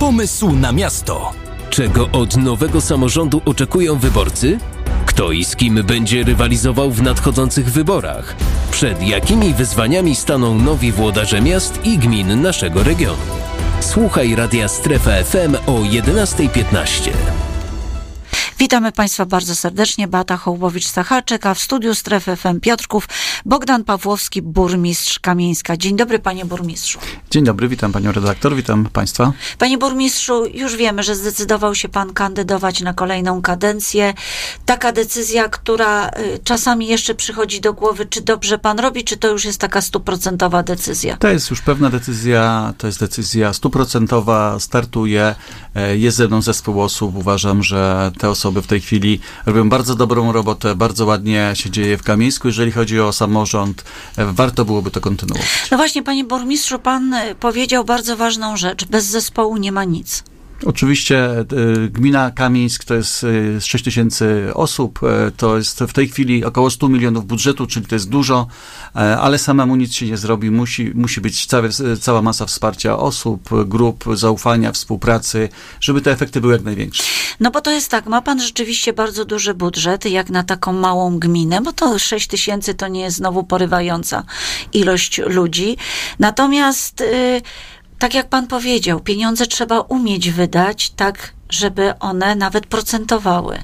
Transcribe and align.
pomysł 0.00 0.52
na 0.52 0.72
miasto. 0.72 1.32
Czego 1.70 2.08
od 2.12 2.36
nowego 2.36 2.80
samorządu 2.80 3.42
oczekują 3.44 3.98
wyborcy? 3.98 4.58
Kto 5.06 5.32
i 5.32 5.44
z 5.44 5.56
kim 5.56 5.74
będzie 5.84 6.24
rywalizował 6.24 6.90
w 6.90 7.02
nadchodzących 7.02 7.72
wyborach? 7.72 8.36
Przed 8.70 9.02
jakimi 9.02 9.54
wyzwaniami 9.54 10.16
staną 10.16 10.58
nowi 10.58 10.92
włodarze 10.92 11.40
miast 11.40 11.80
i 11.84 11.98
gmin 11.98 12.42
naszego 12.42 12.82
regionu? 12.82 13.22
Słuchaj 13.80 14.34
Radia 14.34 14.68
Strefa 14.68 15.10
FM 15.24 15.54
o 15.66 15.72
11.15. 15.72 17.49
Witamy 18.60 18.92
Państwa 18.92 19.26
bardzo 19.26 19.54
serdecznie. 19.54 20.08
Beata 20.08 20.36
Hołbowicz-Sacharczyk, 20.36 21.46
a 21.46 21.54
w 21.54 21.60
studiu 21.60 21.94
Strefy 21.94 22.36
FM 22.36 22.60
Piotrków 22.60 23.08
Bogdan 23.46 23.84
Pawłowski, 23.84 24.42
burmistrz 24.42 25.18
Kamieńska. 25.18 25.76
Dzień 25.76 25.96
dobry, 25.96 26.18
panie 26.18 26.44
burmistrzu. 26.44 26.98
Dzień 27.30 27.44
dobry, 27.44 27.68
witam 27.68 27.92
panią 27.92 28.12
redaktor, 28.12 28.56
witam 28.56 28.86
państwa. 28.92 29.32
Panie 29.58 29.78
burmistrzu, 29.78 30.46
już 30.54 30.76
wiemy, 30.76 31.02
że 31.02 31.16
zdecydował 31.16 31.74
się 31.74 31.88
pan 31.88 32.12
kandydować 32.12 32.80
na 32.80 32.94
kolejną 32.94 33.42
kadencję. 33.42 34.14
Taka 34.66 34.92
decyzja, 34.92 35.48
która 35.48 36.08
y, 36.08 36.10
czasami 36.44 36.86
jeszcze 36.86 37.14
przychodzi 37.14 37.60
do 37.60 37.72
głowy, 37.72 38.06
czy 38.06 38.20
dobrze 38.20 38.58
pan 38.58 38.78
robi, 38.78 39.04
czy 39.04 39.16
to 39.16 39.28
już 39.28 39.44
jest 39.44 39.60
taka 39.60 39.80
stuprocentowa 39.80 40.62
decyzja? 40.62 41.16
To 41.16 41.28
jest 41.28 41.50
już 41.50 41.60
pewna 41.60 41.90
decyzja, 41.90 42.74
to 42.78 42.86
jest 42.86 43.00
decyzja 43.00 43.52
stuprocentowa, 43.52 44.60
startuje, 44.60 45.34
e, 45.74 45.96
jest 45.96 46.16
ze 46.16 46.28
mną 46.28 46.42
zespół 46.42 46.82
osób. 46.82 47.16
Uważam, 47.16 47.62
że 47.62 48.12
te 48.18 48.30
osoby 48.30 48.49
w 48.52 48.66
tej 48.66 48.80
chwili 48.80 49.20
robią 49.46 49.68
bardzo 49.68 49.94
dobrą 49.94 50.32
robotę, 50.32 50.74
bardzo 50.74 51.06
ładnie 51.06 51.50
się 51.54 51.70
dzieje 51.70 51.98
w 51.98 52.02
Kamieńsku. 52.02 52.48
Jeżeli 52.48 52.72
chodzi 52.72 53.00
o 53.00 53.12
samorząd, 53.12 53.84
e, 54.16 54.32
warto 54.32 54.64
byłoby 54.64 54.90
to 54.90 55.00
kontynuować. 55.00 55.68
No 55.70 55.76
właśnie, 55.76 56.02
panie 56.02 56.24
burmistrzu, 56.24 56.78
pan 56.78 57.14
y, 57.14 57.34
powiedział 57.34 57.84
bardzo 57.84 58.16
ważną 58.16 58.56
rzecz. 58.56 58.84
Bez 58.84 59.04
zespołu 59.04 59.56
nie 59.56 59.72
ma 59.72 59.84
nic. 59.84 60.24
Oczywiście 60.66 61.40
y, 61.84 61.88
gmina 61.90 62.30
Kamieńsk 62.30 62.84
to 62.84 62.94
jest 62.94 63.24
y, 63.24 63.60
6 63.60 63.84
tysięcy 63.84 64.50
osób, 64.54 65.00
y, 65.28 65.32
to 65.36 65.56
jest 65.56 65.78
w 65.80 65.92
tej 65.92 66.08
chwili 66.08 66.44
około 66.44 66.70
100 66.70 66.88
milionów 66.88 67.26
budżetu, 67.26 67.66
czyli 67.66 67.86
to 67.86 67.94
jest 67.94 68.08
dużo, 68.08 68.46
e, 68.96 68.98
ale 68.98 69.38
samemu 69.38 69.76
nic 69.76 69.94
się 69.94 70.06
nie 70.06 70.16
zrobi. 70.16 70.50
Musi, 70.50 70.92
musi 70.94 71.20
być 71.20 71.46
całe, 71.46 71.68
cała 72.00 72.22
masa 72.22 72.46
wsparcia 72.46 72.98
osób, 72.98 73.48
grup, 73.64 74.04
zaufania, 74.14 74.72
współpracy, 74.72 75.48
żeby 75.80 76.00
te 76.00 76.10
efekty 76.10 76.40
były 76.40 76.52
jak 76.52 76.62
największe. 76.62 77.02
No 77.40 77.50
bo 77.50 77.60
to 77.60 77.70
jest 77.70 77.90
tak, 77.90 78.06
ma 78.06 78.22
pan 78.22 78.40
rzeczywiście 78.40 78.92
bardzo 78.92 79.24
duży 79.24 79.54
budżet, 79.54 80.04
jak 80.04 80.30
na 80.30 80.42
taką 80.42 80.72
małą 80.72 81.18
gminę, 81.18 81.60
bo 81.60 81.72
to 81.72 81.98
6 81.98 82.26
tysięcy 82.26 82.74
to 82.74 82.88
nie 82.88 83.00
jest 83.00 83.16
znowu 83.16 83.44
porywająca 83.44 84.24
ilość 84.72 85.18
ludzi. 85.18 85.76
Natomiast, 86.18 87.00
y, 87.00 87.42
tak 88.00 88.14
jak 88.14 88.28
pan 88.28 88.46
powiedział, 88.46 89.00
pieniądze 89.00 89.46
trzeba 89.46 89.80
umieć 89.80 90.30
wydać 90.30 90.90
tak, 90.90 91.32
żeby 91.48 91.98
one 91.98 92.34
nawet 92.34 92.66
procentowały. 92.66 93.58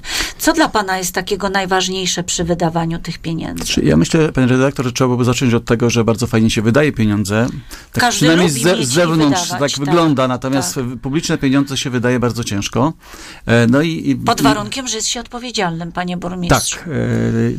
Co 0.47 0.53
dla 0.53 0.69
pana 0.69 0.97
jest 0.97 1.11
takiego 1.11 1.49
najważniejsze 1.49 2.23
przy 2.23 2.43
wydawaniu 2.43 2.99
tych 2.99 3.17
pieniędzy? 3.17 3.65
Czy 3.65 3.81
Ja 3.81 3.97
myślę, 3.97 4.31
panie 4.31 4.47
redaktor, 4.47 4.85
że 4.85 4.91
trzeba 4.91 5.07
byłoby 5.07 5.25
zacząć 5.25 5.53
od 5.53 5.65
tego, 5.65 5.89
że 5.89 6.03
bardzo 6.03 6.27
fajnie 6.27 6.49
się 6.49 6.61
wydaje 6.61 6.91
pieniądze. 6.91 7.47
Tak 7.91 8.01
Każdy 8.01 8.17
przynajmniej 8.17 8.47
lubi 8.47 8.61
z, 8.61 8.63
z 8.63 8.79
i 8.79 8.85
zewnątrz 8.85 9.41
wydawać, 9.41 9.49
tak, 9.49 9.79
tak, 9.79 9.85
wygląda, 9.85 10.27
natomiast 10.27 10.75
tak. 10.75 10.83
publiczne 11.01 11.37
pieniądze 11.37 11.77
się 11.77 11.89
wydaje 11.89 12.19
bardzo 12.19 12.43
ciężko. 12.43 12.93
E, 13.45 13.67
No 13.67 13.81
i, 13.81 14.09
i, 14.09 14.15
Pod 14.15 14.39
i- 14.39 14.43
warunkiem, 14.43 14.87
że 14.87 14.95
jest 14.95 15.07
się 15.07 15.19
odpowiedzialnym, 15.19 15.91
panie 15.91 16.17
burmistrzu. 16.17 16.75
Tak, 16.75 16.87
e, 16.87 16.91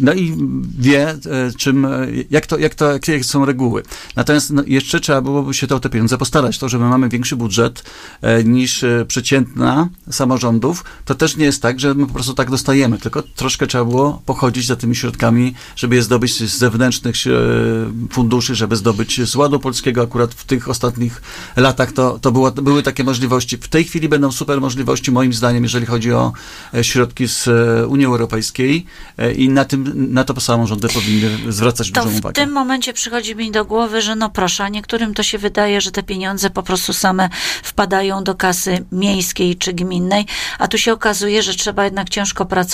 no 0.01 0.13
i 0.13 0.37
wie, 0.79 1.11
e, 1.11 1.17
czym, 1.59 1.87
jak 2.31 2.47
to, 2.47 2.59
jak 2.59 2.75
to, 2.75 2.93
jakie 2.93 3.25
są 3.25 3.45
reguły. 3.45 3.83
Natomiast 4.17 4.51
no, 4.51 4.63
jeszcze 4.67 5.01
trzeba 5.01 5.21
byłoby 5.21 5.55
się 5.55 5.67
to 5.67 5.77
o 5.77 5.81
te 5.81 5.89
pieniądze 5.89 6.19
postarać. 6.19 6.59
To, 6.59 6.69
że 6.69 6.79
my 6.79 6.89
mamy 6.89 7.09
większy 7.09 7.37
budżet 7.37 7.83
niż 8.45 8.85
przeciętna 9.09 9.89
samorządów, 10.11 10.85
to 11.05 11.15
też 11.15 11.37
nie 11.37 11.45
jest 11.45 11.63
tak, 11.63 11.81
że 11.81 11.95
my 11.95 12.07
po 12.07 12.15
prostu 12.15 12.35
tak 12.35 12.51
dostajemy, 12.51 12.78
tylko 13.03 13.23
troszkę 13.23 13.67
trzeba 13.67 13.85
było 13.85 14.23
pochodzić 14.27 14.67
za 14.67 14.77
tymi 14.77 14.97
środkami, 14.97 15.55
żeby 15.77 15.97
je 15.97 16.03
zdobyć 16.03 16.35
z 16.35 16.59
zewnętrznych 16.59 17.15
e, 17.27 17.31
funduszy, 18.11 18.55
żeby 18.55 18.77
zdobyć 18.77 19.29
z 19.29 19.37
Ładu 19.37 19.61
Polskiego. 19.61 20.03
Akurat 20.03 20.35
w 20.35 20.45
tych 20.45 20.69
ostatnich 20.69 21.23
latach 21.57 21.93
to, 21.93 22.19
to 22.19 22.33
było, 22.33 22.51
były 22.51 22.83
takie 22.83 23.05
możliwości. 23.05 23.57
W 23.57 23.69
tej 23.69 23.85
chwili 23.85 24.09
będą 24.09 24.33
super 24.33 24.61
możliwości, 24.61 25.13
moim 25.13 25.33
zdaniem, 25.33 25.63
jeżeli 25.63 25.87
chodzi 25.87 26.13
o 26.13 26.33
e, 26.75 26.85
środki 26.85 27.29
z 27.29 27.49
e, 27.49 27.87
Unii 27.87 28.07
Europejskiej 28.07 28.87
i 29.37 29.49
na, 29.49 29.65
tym, 29.65 30.13
na 30.13 30.25
to 30.25 30.41
samorządy 30.41 30.89
powinny 30.89 31.53
zwracać 31.53 31.91
To 31.91 32.03
dużą 32.05 32.15
w 32.15 32.19
uwagę. 32.19 32.35
tym 32.35 32.53
momencie 32.53 32.93
przychodzi 32.93 33.37
mi 33.37 33.51
do 33.51 33.65
głowy, 33.65 34.03
że 34.03 34.17
no 34.17 34.31
proszę, 34.31 34.65
a 34.65 34.69
niektórym 34.69 35.15
to 35.15 35.23
się 35.23 35.39
wydaje, 35.39 35.81
że 35.81 35.91
te 35.91 36.03
pieniądze 36.03 36.51
po 36.51 36.63
prostu 36.63 36.93
same 36.93 37.29
wpadają 37.63 38.25
do 38.25 38.35
kasy 38.35 38.85
miejskiej 38.93 39.57
czy 39.57 39.73
gminnej, 39.73 40.27
a 40.59 40.69
tu 40.69 40.79
się 40.79 40.93
okazuje, 40.93 41.43
że 41.43 41.55
trzeba 41.55 41.85
jednak 41.85 42.09
ciężko 42.09 42.45
pracować, 42.47 42.68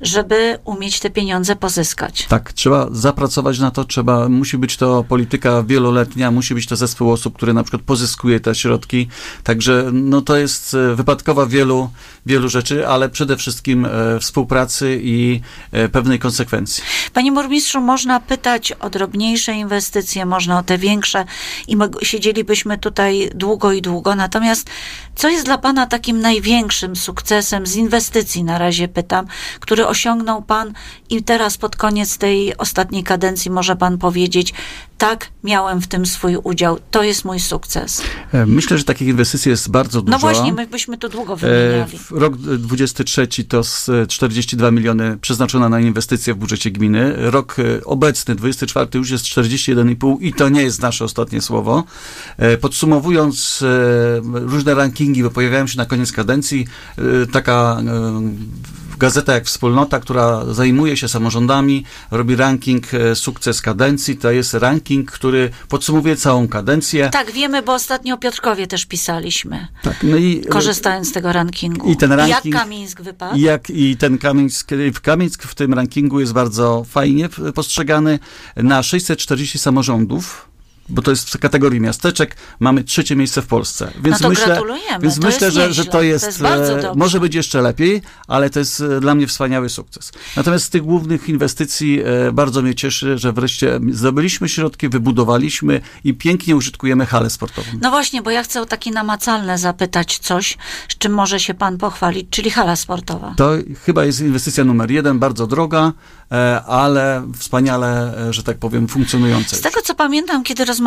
żeby 0.00 0.58
umieć 0.64 1.00
te 1.00 1.10
pieniądze 1.10 1.56
pozyskać. 1.56 2.26
Tak, 2.26 2.52
trzeba 2.52 2.88
zapracować 2.90 3.58
na 3.58 3.70
to, 3.70 3.84
trzeba, 3.84 4.28
musi 4.28 4.58
być 4.58 4.76
to 4.76 5.04
polityka 5.08 5.62
wieloletnia, 5.62 6.30
musi 6.30 6.54
być 6.54 6.66
to 6.66 6.76
zespół 6.76 7.12
osób, 7.12 7.36
który 7.36 7.52
na 7.52 7.62
przykład 7.62 7.82
pozyskuje 7.82 8.40
te 8.40 8.54
środki, 8.54 9.08
także 9.44 9.90
no 9.92 10.20
to 10.20 10.36
jest 10.36 10.74
e, 10.74 10.94
wypadkowa 10.94 11.46
wielu, 11.46 11.90
wielu 12.26 12.48
rzeczy, 12.48 12.88
ale 12.88 13.08
przede 13.08 13.36
wszystkim 13.36 13.84
e, 13.84 13.90
współpracy 14.20 15.00
i 15.02 15.40
e, 15.72 15.88
pewnej 15.88 16.18
konsekwencji. 16.18 16.84
Panie 17.12 17.32
burmistrzu, 17.32 17.80
można 17.80 18.20
pytać 18.20 18.72
o 18.72 18.90
drobniejsze 18.90 19.52
inwestycje, 19.52 20.26
można 20.26 20.58
o 20.58 20.62
te 20.62 20.78
większe 20.78 21.24
i 21.68 21.76
siedzielibyśmy 22.02 22.78
tutaj 22.78 23.30
długo 23.34 23.72
i 23.72 23.82
długo. 23.82 24.14
Natomiast 24.14 24.70
co 25.14 25.28
jest 25.28 25.44
dla 25.44 25.58
Pana 25.58 25.86
takim 25.86 26.20
największym 26.20 26.96
sukcesem 26.96 27.66
z 27.66 27.76
inwestycji, 27.76 28.44
na 28.44 28.58
razie 28.58 28.88
pytam, 29.02 29.26
który 29.60 29.86
osiągnął 29.86 30.42
Pan 30.42 30.72
i 31.10 31.22
teraz 31.22 31.58
pod 31.58 31.76
koniec 31.76 32.18
tej 32.18 32.56
ostatniej 32.56 33.02
kadencji 33.04 33.50
może 33.50 33.76
Pan 33.76 33.98
powiedzieć, 33.98 34.54
tak, 35.00 35.28
miałem 35.44 35.80
w 35.80 35.86
tym 35.86 36.06
swój 36.06 36.36
udział, 36.36 36.78
to 36.90 37.02
jest 37.02 37.24
mój 37.24 37.40
sukces. 37.40 38.02
E, 38.32 38.46
Myślę, 38.46 38.78
że 38.78 38.84
takich 38.84 39.08
inwestycji 39.08 39.50
jest 39.50 39.70
bardzo 39.70 40.02
dużo. 40.02 40.10
No 40.12 40.18
właśnie, 40.18 40.52
my 40.52 40.66
byśmy 40.66 40.98
tu 40.98 41.08
długo 41.08 41.32
E, 41.34 41.36
wymieniali. 41.36 41.98
w 41.98 42.10
Rok 42.10 42.36
23 42.36 43.28
to 43.48 43.64
z 43.64 43.90
42 44.08 44.70
miliony 44.70 45.18
przeznaczone 45.20 45.68
na 45.68 45.80
inwestycje 45.80 46.34
w 46.34 46.36
budżecie 46.36 46.70
gminy. 46.70 47.14
Rok 47.30 47.56
e, 47.58 47.84
obecny, 47.84 48.34
24 48.34 48.88
już 48.94 49.10
jest 49.10 49.24
41,5 49.24 50.16
i 50.20 50.32
to 50.32 50.48
nie 50.48 50.62
jest 50.62 50.82
nasze 50.82 51.04
ostatnie 51.04 51.40
słowo. 51.40 51.84
E, 52.36 52.56
Podsumowując 52.56 53.62
e, 53.62 54.20
różne 54.24 54.74
rankingi, 54.74 55.22
bo 55.22 55.30
pojawiają 55.30 55.66
się 55.66 55.76
na 55.78 55.86
koniec 55.86 56.12
kadencji, 56.12 56.66
e, 56.98 57.26
taka 57.26 57.80
e, 57.86 58.22
gazeta 58.98 59.32
jak 59.34 59.44
Wspólnota, 59.44 60.00
która 60.00 60.44
zajmuje 60.54 60.96
się 60.96 61.08
samorządami, 61.08 61.84
robi 62.10 62.36
ranking 62.36 62.94
e, 62.94 63.14
sukces 63.14 63.62
kadencji. 63.62 64.16
To 64.16 64.30
jest 64.30 64.54
ranking, 64.54 64.89
który 64.98 65.50
podsumowuje 65.68 66.16
całą 66.16 66.48
kadencję. 66.48 67.10
Tak, 67.12 67.32
wiemy, 67.32 67.62
bo 67.62 67.74
ostatnio 67.74 68.14
o 68.14 68.18
Piotrkowie 68.18 68.66
też 68.66 68.86
pisaliśmy, 68.86 69.66
Tak, 69.82 69.96
no 70.02 70.16
i, 70.16 70.42
e, 70.46 70.48
korzystając 70.48 71.08
z 71.08 71.12
tego 71.12 71.32
rankingu. 71.32 71.90
I 71.92 71.96
ten 71.96 72.10
ranking- 72.12 72.54
Jak 72.54 72.62
Kamińsk 72.62 73.00
wypadł? 73.02 73.38
Jak 73.38 73.70
i 73.70 73.96
ten 73.96 74.18
Kamieńsk, 74.18 74.70
w 74.94 75.00
Kamieńsk 75.00 75.42
w 75.42 75.54
tym 75.54 75.74
rankingu 75.74 76.20
jest 76.20 76.32
bardzo 76.32 76.84
fajnie 76.88 77.28
postrzegany. 77.54 78.18
Na 78.56 78.82
640 78.82 79.58
samorządów, 79.58 80.48
bo 80.90 81.02
to 81.02 81.10
jest 81.10 81.30
w 81.30 81.38
kategorii 81.38 81.80
miasteczek, 81.80 82.36
mamy 82.60 82.84
trzecie 82.84 83.16
miejsce 83.16 83.42
w 83.42 83.46
Polsce. 83.46 83.92
Więc 84.02 84.20
No 84.20 84.22
to 84.22 84.28
myślę, 84.28 84.60
Więc 85.02 85.20
to 85.20 85.26
myślę, 85.26 85.46
jest 85.46 85.56
że, 85.56 85.72
że 85.72 85.84
to 85.84 85.92
to 85.92 86.02
jest, 86.02 86.26
jest 86.26 86.42
bardzo 86.42 86.90
e, 86.90 86.94
może 86.94 87.20
być 87.20 87.34
jeszcze 87.34 87.62
lepiej, 87.62 88.02
ale 88.28 88.50
to 88.50 88.58
jest 88.58 88.80
e, 88.80 89.00
dla 89.00 89.14
mnie 89.14 89.26
wspaniały 89.26 89.68
sukces. 89.68 90.12
Natomiast 90.36 90.64
z 90.64 90.70
tych 90.70 90.82
głównych 90.82 91.28
inwestycji 91.28 92.00
e, 92.00 92.32
bardzo 92.32 92.62
mnie 92.62 92.74
cieszy, 92.74 93.18
że 93.18 93.32
wreszcie 93.32 93.80
zdobyliśmy 93.92 94.48
środki, 94.48 94.88
wybudowaliśmy 94.88 95.80
i 96.04 96.14
pięknie 96.14 96.56
użytkujemy 96.56 97.06
halę 97.06 97.30
sportową. 97.30 97.68
No 97.82 97.90
właśnie, 97.90 98.22
bo 98.22 98.30
ja 98.30 98.42
chcę 98.42 98.60
o 98.60 98.66
takie 98.66 98.90
namacalne 98.90 99.58
zapytać 99.58 100.18
coś, 100.18 100.58
z 100.88 100.98
czym 100.98 101.12
może 101.12 101.40
się 101.40 101.54
pan 101.54 101.78
pochwalić, 101.78 102.26
czyli 102.30 102.50
hala 102.50 102.76
sportowa. 102.76 103.34
To 103.36 103.50
chyba 103.84 104.04
jest 104.04 104.20
inwestycja 104.20 104.64
numer 104.64 104.90
jeden, 104.90 105.18
bardzo 105.18 105.46
droga, 105.46 105.92
ale 106.66 107.26
wspaniale, 107.38 108.14
że 108.30 108.42
tak 108.42 108.58
powiem, 108.58 108.88
funkcjonująca. 108.88 109.56
Z 109.56 109.60
tego 109.60 109.82
co 109.82 109.94
pamiętam, 109.94 110.44
kiedy 110.44 110.64
rozmawialiśmy 110.64 110.79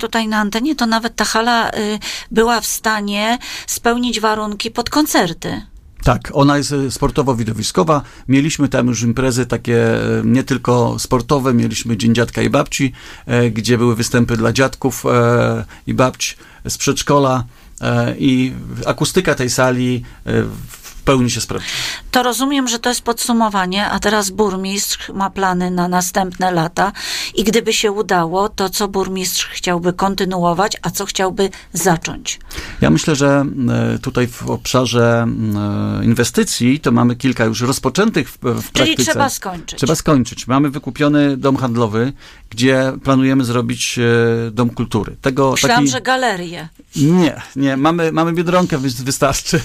tutaj 0.00 0.28
na 0.28 0.38
antenie, 0.38 0.76
to 0.76 0.86
nawet 0.86 1.16
ta 1.16 1.24
hala 1.24 1.70
y, 1.70 1.98
była 2.30 2.60
w 2.60 2.66
stanie 2.66 3.38
spełnić 3.66 4.20
warunki 4.20 4.70
pod 4.70 4.90
koncerty. 4.90 5.62
Tak, 6.04 6.30
ona 6.32 6.56
jest 6.56 6.72
e, 6.72 6.90
sportowo-widowiskowa. 6.90 8.00
Mieliśmy 8.28 8.68
tam 8.68 8.86
już 8.86 9.02
imprezy 9.02 9.46
takie 9.46 9.94
e, 9.94 10.22
nie 10.24 10.44
tylko 10.44 10.98
sportowe, 10.98 11.54
mieliśmy 11.54 11.96
Dzień 11.96 12.14
Dziadka 12.14 12.42
i 12.42 12.50
Babci, 12.50 12.92
gdzie 13.52 13.78
były 13.78 13.96
występy 13.96 14.36
dla 14.36 14.52
dziadków 14.52 15.04
i 15.86 15.94
babć 15.94 16.36
z 16.68 16.78
przedszkola 16.78 17.44
i 18.18 18.52
akustyka 18.86 19.34
tej 19.34 19.50
sali 19.50 20.04
w 20.24 21.02
pełni 21.04 21.30
się 21.30 21.40
sprawdziła. 21.40 21.72
To 22.14 22.22
rozumiem, 22.22 22.68
że 22.68 22.78
to 22.78 22.88
jest 22.88 23.02
podsumowanie, 23.02 23.86
a 23.90 23.98
teraz 23.98 24.30
burmistrz 24.30 25.08
ma 25.14 25.30
plany 25.30 25.70
na 25.70 25.88
następne 25.88 26.50
lata 26.52 26.92
i 27.34 27.44
gdyby 27.44 27.72
się 27.72 27.92
udało, 27.92 28.48
to 28.48 28.68
co 28.70 28.88
burmistrz 28.88 29.46
chciałby 29.46 29.92
kontynuować, 29.92 30.76
a 30.82 30.90
co 30.90 31.06
chciałby 31.06 31.50
zacząć? 31.72 32.40
Ja 32.80 32.90
myślę, 32.90 33.16
że 33.16 33.44
e, 33.94 33.98
tutaj 33.98 34.26
w 34.26 34.50
obszarze 34.50 35.26
e, 36.00 36.04
inwestycji 36.04 36.80
to 36.80 36.92
mamy 36.92 37.16
kilka 37.16 37.44
już 37.44 37.60
rozpoczętych 37.60 38.30
w, 38.30 38.38
w 38.38 38.72
Czyli 38.72 38.72
praktyce. 38.72 39.10
trzeba 39.12 39.28
skończyć. 39.28 39.78
Trzeba 39.78 39.94
skończyć. 39.94 40.46
Mamy 40.46 40.70
wykupiony 40.70 41.36
dom 41.36 41.56
handlowy, 41.56 42.12
gdzie 42.50 42.92
planujemy 43.04 43.44
zrobić 43.44 43.98
e, 43.98 44.50
dom 44.50 44.70
kultury. 44.70 45.16
Tego 45.20 45.50
Myślałam, 45.52 45.76
taki... 45.84 45.92
że 45.92 46.00
galerię. 46.00 46.68
Nie, 46.96 47.42
nie. 47.56 47.76
Mamy, 47.76 48.12
mamy 48.12 48.32
Biedronkę, 48.32 48.78
wy- 48.78 49.04
wystarczy. 49.04 49.60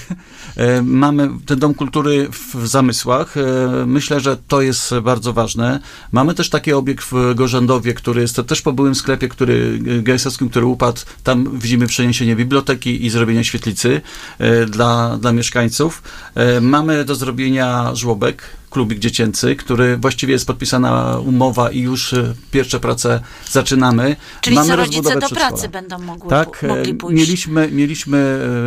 Mamy 0.82 1.30
ten 1.46 1.58
Dom 1.58 1.74
Kultury 1.74 2.28
w 2.32 2.39
zamysłach. 2.66 3.36
E, 3.36 3.40
Myślę, 3.86 4.20
że 4.20 4.36
to 4.48 4.60
jest 4.62 4.94
bardzo 5.02 5.32
ważne. 5.32 5.80
Mamy 6.12 6.34
też 6.34 6.50
taki 6.50 6.72
obiekt 6.72 7.04
w 7.12 7.34
Gorzędowie, 7.34 7.94
który 7.94 8.20
jest 8.20 8.40
też 8.46 8.62
po 8.62 8.72
byłym 8.72 8.94
sklepie, 8.94 9.28
który 9.28 9.78
GSS-owskim, 9.78 10.50
który 10.50 10.66
upadł. 10.66 11.00
Tam 11.24 11.58
widzimy 11.58 11.86
przeniesienie 11.86 12.36
biblioteki 12.36 13.06
i 13.06 13.10
zrobienie 13.10 13.44
świetlicy 13.44 14.00
e, 14.38 14.66
dla, 14.66 15.18
dla 15.20 15.32
mieszkańców. 15.32 16.02
E, 16.34 16.60
Mamy 16.60 17.04
do 17.04 17.14
zrobienia 17.14 17.94
żłobek, 17.94 18.42
klubik 18.70 18.98
dziecięcy, 18.98 19.56
który 19.56 19.96
właściwie 19.96 20.32
jest 20.32 20.46
podpisana 20.46 21.18
umowa 21.18 21.70
i 21.70 21.80
już 21.80 22.12
e, 22.12 22.34
pierwsze 22.50 22.80
prace 22.80 23.20
zaczynamy. 23.50 24.16
Czyli 24.40 24.56
Mamy 24.56 24.68
co 24.68 24.76
rodzice 24.76 25.02
do 25.02 25.18
przedszkola. 25.18 25.48
pracy 25.48 25.68
będą 25.68 25.98
mogły, 25.98 26.30
Tak, 26.30 26.62
mogli 26.68 26.90
e, 26.90 26.94
pójść. 26.94 27.18
mieliśmy, 27.20 27.68
mieliśmy 27.72 28.18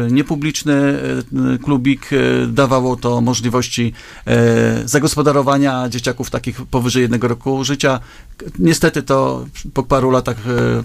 e, 0.07 0.11
niepubliczny 0.11 0.73
klubik, 1.63 2.09
dawało 2.47 2.95
to 2.95 3.21
możliwości 3.21 3.93
zagospodarowania 4.85 5.89
dzieciaków 5.89 6.29
takich 6.29 6.55
powyżej 6.65 7.01
jednego 7.01 7.27
roku 7.27 7.63
życia. 7.63 7.99
Niestety 8.59 9.03
to 9.03 9.45
po 9.73 9.83
paru 9.83 10.11
latach 10.11 10.37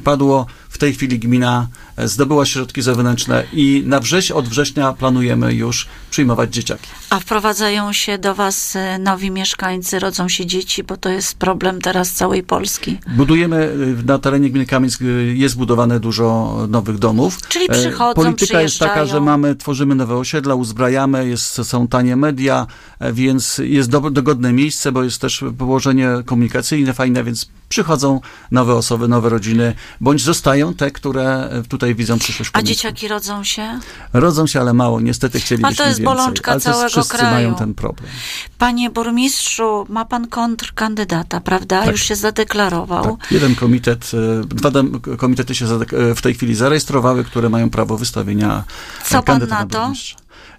padło. 0.05 0.47
W 0.69 0.79
tej 0.79 0.95
chwili 0.95 1.19
gmina 1.19 1.69
zdobyła 2.05 2.47
środki 2.47 2.83
zewnętrzne 2.83 3.45
i 3.53 3.83
na 3.87 4.01
wrześń, 4.01 4.33
od 4.33 4.49
września 4.49 4.93
planujemy 4.93 5.55
już 5.55 5.89
przyjmować 6.11 6.55
dzieciaki. 6.55 6.89
A 7.11 7.21
wprowadzają 7.21 7.93
się 7.93 8.19
do 8.19 8.35
was 8.35 8.77
e, 8.77 8.99
nowi 8.99 9.31
mieszkańcy, 9.31 9.99
rodzą 9.99 10.29
się 10.29 10.47
dzieci, 10.47 10.85
bo 10.85 10.97
to 10.97 11.09
jest 11.09 11.39
problem 11.39 11.81
teraz 11.81 12.13
całej 12.13 12.43
Polski. 12.43 12.99
Budujemy 13.17 13.57
y, 14.01 14.05
na 14.07 14.19
terenie 14.19 14.51
gminy 14.51 14.67
Kamieńsk, 14.67 15.03
y, 15.03 15.35
jest 15.37 15.57
budowane 15.57 16.01
dużo 16.01 16.57
nowych 16.69 16.99
domów. 16.99 17.49
Czyli 17.49 17.69
E, 17.69 17.73
przychodzą, 17.73 18.15
Polityka 18.15 18.63
jest 18.63 18.79
taka, 18.79 19.07
że 19.07 19.21
mamy, 19.21 19.57
tworzymy 19.57 19.95
nowe 19.95 20.17
osiedla, 20.17 20.55
uzbrajamy, 20.55 21.29
jest, 21.29 21.65
są 21.65 21.89
tanie 21.89 22.17
media, 22.17 22.67
e, 22.99 23.13
więc 23.13 23.59
jest 23.65 23.91
do, 23.91 24.01
dogodne 24.01 24.53
miejsce, 24.53 24.93
bo 24.93 25.05
jest 25.05 25.21
też 25.21 25.45
położenie 25.59 26.09
komunikacyjne 26.25 26.95
fajne, 26.95 27.25
więc 27.25 27.49
przychodzą 27.69 28.21
nowe 28.51 28.75
osoby, 28.75 29.09
nowe 29.09 29.29
rodziny, 29.29 29.75
bądź 30.01 30.23
zostają 30.23 30.75
te, 30.75 30.91
które 30.91 31.51
e, 31.51 31.63
tutaj 31.89 31.95
widzą 31.95 32.19
przyszłość 32.19 32.51
A 32.55 32.63
dzieciaki 32.63 33.09
rodzą 33.09 33.45
się? 33.45 33.81
Rodzą 34.13 34.47
się, 34.47 34.61
ale 34.61 34.73
mało, 34.73 35.01
niestety 35.01 35.41
chcielibyśmy 35.41 35.85
jest 35.87 35.99
więcej. 35.99 36.05
bolączka 36.05 36.53
ale 36.53 36.61
to 36.61 36.71
całego 36.73 36.89
wszyscy 36.89 37.17
kraju. 37.17 37.35
mają 37.35 37.55
ten 37.55 37.75
problem. 37.75 38.11
Panie 38.59 38.91
burmistrzu, 38.91 39.87
ma 39.89 40.05
pan 40.05 40.27
kontrkandydata, 40.27 41.41
prawda? 41.41 41.81
Tak. 41.83 41.91
Już 41.91 42.03
się 42.03 42.17
zadeklarował. 42.17 43.17
Tak, 43.17 43.33
jeden 43.33 43.55
komitet, 43.55 44.11
e, 44.15 44.45
dwa 44.47 44.71
komitety 45.19 45.55
się 45.55 45.67
e, 45.67 46.15
w 46.15 46.23
tej 46.23 46.35
chwili 46.35 46.55
zarejestrowały, 46.55 47.25
które 47.25 47.49
mają 47.49 47.71
prawo 47.71 47.97
wystawienia 47.99 48.65
e, 49.01 49.09
Co 49.11 49.23
pan 49.23 49.47
na 49.49 49.67
to? 49.67 49.93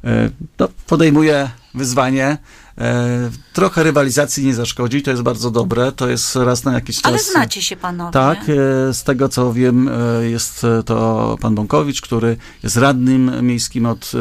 E, 0.03 0.29
No, 0.59 0.67
podejmuję 0.87 1.49
wyzwanie. 1.73 2.37
E, 2.79 3.29
Trochę 3.53 3.83
rywalizacji 3.83 4.45
nie 4.45 4.53
zaszkodzi, 4.53 5.01
to 5.01 5.11
jest 5.11 5.23
bardzo 5.23 5.51
dobre, 5.51 5.91
to 5.91 6.09
jest 6.09 6.35
raz 6.35 6.63
na 6.63 6.73
jakiś 6.73 6.95
czas. 6.95 7.05
Ale 7.05 7.19
znacie 7.19 7.61
się 7.61 7.75
panowie. 7.75 8.11
Tak, 8.11 8.39
e, 8.39 8.93
z 8.93 9.03
tego 9.03 9.29
co 9.29 9.53
wiem, 9.53 9.89
e, 9.89 10.29
jest 10.29 10.65
to 10.85 11.37
pan 11.41 11.55
Bąkowicz, 11.55 12.01
który 12.01 12.37
jest 12.63 12.77
radnym 12.77 13.47
miejskim 13.47 13.85
od, 13.85 14.11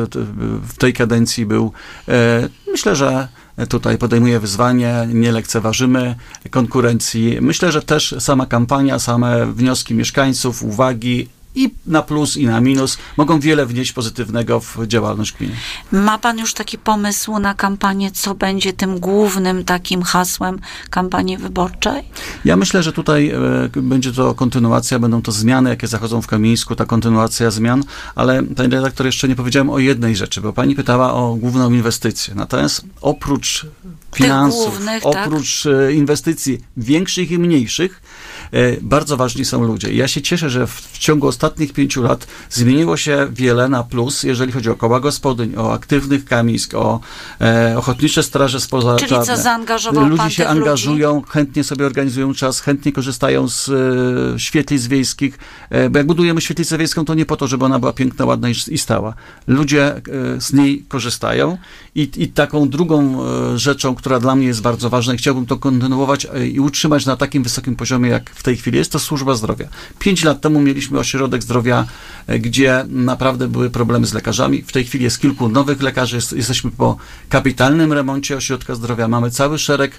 w 0.69 0.78
tej 0.78 0.93
kadencji 0.93 1.46
był. 1.46 1.72
Myślę, 2.66 2.96
że 2.96 3.28
tutaj 3.69 3.99
podejmuje 3.99 4.40
wyzwanie, 4.40 5.08
nie 5.12 5.32
lekceważymy 5.32 6.14
konkurencji. 6.50 7.38
Myślę, 7.40 7.72
że 7.72 7.82
też 7.82 8.14
sama 8.19 8.46
kampania, 8.46 8.99
same 8.99 9.52
wnioski 9.52 9.94
mieszkańców, 9.94 10.62
uwagi 10.62 11.28
i 11.55 11.71
na 11.87 12.03
plus, 12.03 12.37
i 12.37 12.47
na 12.47 12.61
minus 12.61 12.99
mogą 13.17 13.41
wiele 13.41 13.67
wnieść 13.67 13.93
pozytywnego 13.93 14.61
w 14.61 14.87
działalność 14.87 15.33
gminy. 15.33 15.55
Ma 15.93 16.19
pan 16.19 16.39
już 16.39 16.55
taki 16.55 16.79
pomysł 16.79 17.39
na 17.39 17.55
kampanię, 17.55 18.11
co 18.11 18.35
będzie 18.35 18.73
tym 18.73 18.99
głównym 19.00 19.65
takim 19.65 20.03
hasłem 20.03 20.59
kampanii 20.91 21.39
wyborczej? 21.39 22.03
Ja 22.45 22.56
myślę, 22.56 22.83
że 22.83 22.93
tutaj 22.93 23.29
e, 23.75 23.81
będzie 23.83 24.12
to 24.12 24.35
kontynuacja, 24.35 24.99
będą 24.99 25.23
to 25.23 25.33
zmiany, 25.33 25.71
jakie 25.71 25.87
zachodzą 25.87 26.23
w 26.23 26.27
Kamińsku, 26.27 26.77
ta 26.77 26.85
kontynuacja 26.85 27.51
zmian, 27.51 27.85
ale 28.15 28.43
pani 28.43 28.71
redaktor, 28.71 29.06
jeszcze 29.06 29.29
nie 29.29 29.37
powiedziałem 29.37 29.71
o 29.71 29.79
jednej 29.79 30.17
rzeczy, 30.17 30.41
bo 30.41 30.53
pani 30.53 30.75
pytała 30.75 31.15
o 31.15 31.35
główną 31.35 31.73
inwestycję. 31.73 32.35
Natomiast 32.35 32.85
oprócz 33.01 33.67
finansów, 34.15 34.71
głównych, 34.71 35.03
tak? 35.03 35.27
oprócz 35.27 35.67
e, 35.67 35.93
inwestycji 35.93 36.59
większych 36.77 37.31
i 37.31 37.39
mniejszych, 37.39 38.03
bardzo 38.81 39.17
ważni 39.17 39.45
są 39.45 39.65
ludzie. 39.65 39.93
Ja 39.93 40.09
się 40.09 40.23
cieszę, 40.23 40.50
że 40.50 40.67
w, 40.67 40.71
w 40.71 40.99
ciągu 40.99 41.27
ostatnich 41.27 41.73
pięciu 41.73 42.03
lat 42.03 42.27
zmieniło 42.50 42.97
się 42.97 43.29
wiele 43.33 43.69
na 43.69 43.83
plus, 43.83 44.23
jeżeli 44.23 44.53
chodzi 44.53 44.71
o 44.71 44.75
koła 44.75 45.00
gospodyń, 45.00 45.56
o 45.56 45.73
aktywnych 45.73 46.25
Kamińsk, 46.25 46.75
o 46.75 47.00
e, 47.41 47.75
ochotnicze 47.79 48.23
straże 48.23 48.61
spoza 48.61 48.97
Czyli 48.97 49.11
co, 49.11 49.37
zaangażował 49.37 50.09
Ludzie 50.09 50.23
się 50.23 50.29
tych 50.29 50.39
ludzi? 50.39 50.59
angażują, 50.59 51.23
chętnie 51.29 51.65
sobie 51.65 51.87
organizują 51.87 52.35
czas, 52.35 52.61
chętnie 52.61 52.93
korzystają 52.93 53.49
z 53.49 53.69
e, 53.69 54.39
świetlic 54.39 54.87
wiejskich, 54.87 55.39
e, 55.71 55.91
bo 55.91 55.99
jak 55.99 56.06
budujemy 56.06 56.41
świetlicę 56.41 56.79
wiejską, 56.79 57.05
to 57.05 57.15
nie 57.15 57.27
po 57.27 57.37
to, 57.37 57.47
żeby 57.47 57.65
ona 57.65 57.79
była 57.79 57.93
piękna, 57.93 58.25
ładna 58.25 58.49
i, 58.49 58.55
i 58.71 58.79
stała. 58.79 59.15
Ludzie 59.47 59.97
e, 59.97 60.01
z 60.41 60.53
niej 60.53 60.85
korzystają 60.89 61.59
i, 61.94 62.11
i 62.17 62.29
taką 62.29 62.69
drugą 62.69 63.25
e, 63.25 63.59
rzeczą, 63.59 63.94
która 63.94 64.21
dla 64.21 64.35
mnie 64.35 64.47
jest 64.47 64.62
bardzo 64.62 64.91
ważna 64.91 65.15
i 65.15 65.17
chciałbym 65.17 65.47
to 65.47 65.56
kontynuować 65.56 66.27
e, 66.35 66.47
i 66.47 66.61
utrzymać 66.61 67.06
na 67.06 67.17
takim 67.17 67.43
wysokim 67.43 67.77
poziomie, 67.77 68.11
jak 68.11 68.31
w 68.38 68.43
tej 68.43 68.56
chwili 68.56 68.79
jest, 68.79 68.93
to 68.93 68.99
służba 68.99 69.35
zdrowia. 69.35 69.69
Pięć 69.99 70.25
lat 70.25 70.40
temu 70.40 70.61
mieliśmy 70.61 70.99
ośrodek 70.99 71.43
zdrowia, 71.43 71.87
e, 72.26 72.38
gdzie 72.38 72.85
naprawdę 72.88 73.49
były 73.49 73.70
problemy 73.70 74.06
z 74.06 74.14
lekarzami. 74.14 74.62
W 74.62 74.73
tej 74.73 74.85
chwili 74.85 75.05
jest 75.05 75.20
kilku 75.20 75.49
nowych 75.49 75.82
lekarzy, 75.82 76.17
jest, 76.17 76.32
jesteśmy 76.32 76.70
po 76.70 76.96
kapitalnym 77.29 77.93
remoncie 77.93 78.37
ośrodka 78.37 78.75
zdrowia, 78.75 79.08
mamy 79.08 79.31
cały 79.31 79.58
szereg 79.58 79.93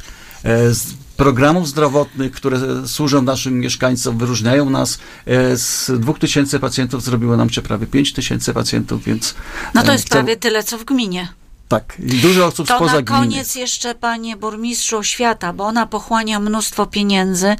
e, 0.45 0.71
programów 1.17 1.67
zdrowotnych, 1.67 2.31
które 2.31 2.87
służą 2.87 3.21
naszym 3.21 3.59
mieszkańcom, 3.59 4.17
wyróżniają 4.17 4.69
nas. 4.69 4.99
E, 5.25 5.57
Z 5.57 5.91
2000 5.99 6.59
pacjentów 6.59 7.03
zrobiło 7.03 7.37
nam 7.37 7.49
się 7.49 7.61
prawie 7.61 7.87
5000 7.87 8.53
pacjentów, 8.53 9.03
więc... 9.03 9.35
No 9.73 9.83
to 9.83 9.91
jest 9.91 10.09
prawie 10.09 10.37
tyle, 10.37 10.63
co 10.63 10.77
w 10.77 10.85
gminie. 10.85 11.38
Tak, 11.69 11.97
i 11.99 12.17
dużo 12.21 12.45
osób 12.45 12.67
To 12.67 12.75
spoza 12.75 12.93
na 12.93 13.01
gminy. 13.01 13.19
koniec 13.19 13.55
jeszcze, 13.55 13.95
panie 13.95 14.37
burmistrzu, 14.37 14.97
oświata, 14.97 15.53
bo 15.53 15.63
ona 15.65 15.85
pochłania 15.85 16.39
mnóstwo 16.39 16.85
pieniędzy. 16.85 17.55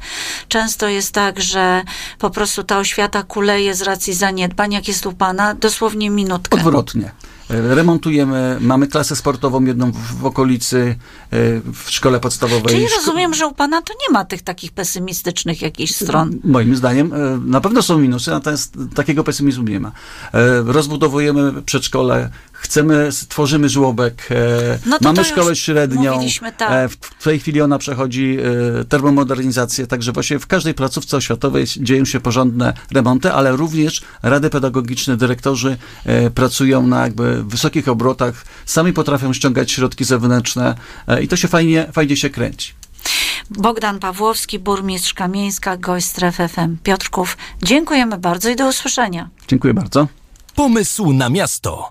Często 0.48 0.88
jest 0.88 1.12
tak, 1.12 1.40
że 1.40 1.82
po 2.18 2.30
prostu 2.30 2.64
ta 2.64 2.78
oświata 2.78 3.22
kuleje 3.22 3.74
z 3.74 3.82
racji 3.82 4.14
zaniedbań. 4.14 4.72
Jak 4.72 4.88
jest 4.88 5.06
u 5.06 5.12
pana? 5.12 5.54
Dosłownie 5.54 6.10
minutkę. 6.10 6.56
Odwrotnie. 6.56 7.12
E, 7.50 7.74
Remontujemy, 7.74 8.56
mamy 8.60 8.86
klasę 8.86 9.16
sportową 9.16 9.64
jedną 9.64 9.92
w, 9.92 10.24
okolicy, 10.26 10.96
e, 11.30 11.36
w 11.72 11.90
szkole 11.90 12.20
podstawowej. 12.20 12.74
Czyli 12.74 12.86
rozumiem, 12.96 13.34
że 13.34 13.46
u 13.46 13.52
pana 13.54 13.82
to 13.82 13.94
nie 13.94 14.12
ma 14.12 14.24
tych 14.24 14.42
takich 14.42 14.72
pesymistycznych 14.72 15.62
jakichś 15.62 15.94
stron. 15.94 16.38
Moim 16.44 16.76
zdaniem 16.76 17.12
e, 17.14 17.16
na 17.44 17.60
pewno 17.60 17.82
są 17.82 17.98
minusy, 17.98 18.30
natomiast 18.30 18.74
takiego 18.94 19.24
pesymizmu 19.24 19.64
nie 19.64 19.80
ma. 19.80 19.92
Rozbudowujemy 20.64 21.62
przedszkole, 21.62 22.30
chcemy, 22.60 23.08
tworzymy 23.28 23.68
żłobek, 23.68 24.28
e, 24.30 24.78
No 24.86 24.98
mamy 25.00 25.24
szkołę 25.24 25.56
średnią. 25.56 26.20
tak. 26.58 26.70
E, 26.72 26.88
W 26.88 26.96
w 27.18 27.24
tej 27.24 27.40
chwili 27.40 27.60
ona 27.60 27.78
przechodzi 27.78 28.38
e, 28.80 28.84
termomodernizację, 28.84 29.86
także 29.86 30.12
właśnie 30.12 30.38
w 30.38 30.46
każdej 30.46 30.74
placówce 30.74 31.16
oświatowej 31.16 31.64
dzieją 31.76 32.04
się 32.04 32.20
porządne 32.20 32.72
remonty, 32.92 33.32
ale 33.32 33.52
również 33.56 34.02
rady 34.22 34.50
pedagogiczne, 34.50 35.16
dyrektorzy 35.16 35.76
e, 36.04 36.30
pracują 36.30 36.86
na 36.86 37.02
jakby 37.02 37.44
wysokich 37.44 37.88
obrotach, 37.88 38.44
sami 38.66 38.92
potrafią 38.92 39.32
ściągać 39.32 39.72
środki 39.72 40.04
zewnętrzne 40.04 40.74
e, 41.08 41.22
i 41.22 41.28
to 41.28 41.36
się 41.36 41.48
fajnie, 41.48 41.86
fajnie 41.92 42.16
się 42.16 42.30
kręci. 42.30 42.72
Bogdan 43.50 43.98
Pawłowski, 43.98 44.58
burmistrz 44.58 45.14
Kamieńska, 45.14 45.76
gość 45.76 46.06
Stref 46.06 46.36
FM 46.36 46.76
Piotrków. 46.82 47.36
Dziękujemy 47.62 48.18
bardzo 48.18 48.50
i 48.50 48.56
do 48.56 48.68
usłyszenia. 48.68 49.28
Dziękuję 49.48 49.74
bardzo. 49.74 50.08
Pomysł 50.54 51.12
na 51.12 51.28
miasto. 51.28 51.88